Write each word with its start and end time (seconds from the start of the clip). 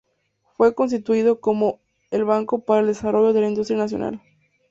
Fue 0.57 0.73
constituido 0.73 1.39
como 1.41 1.79
"el 2.09 2.23
banco 2.25 2.65
para 2.65 2.81
el 2.81 2.87
desarrollo 2.87 3.33
de 3.33 3.41
la 3.41 3.49
industria 3.49 3.77
nacional". 3.77 4.19